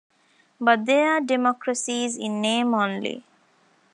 [0.59, 3.23] But they are democracies in name only.